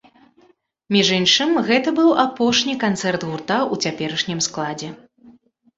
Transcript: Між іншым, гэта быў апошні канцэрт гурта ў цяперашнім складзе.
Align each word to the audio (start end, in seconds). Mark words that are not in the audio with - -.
Між 0.95 1.11
іншым, 1.17 1.51
гэта 1.69 1.93
быў 2.01 2.09
апошні 2.25 2.73
канцэрт 2.85 3.21
гурта 3.29 3.57
ў 3.73 3.87
цяперашнім 3.87 4.39
складзе. 4.49 4.89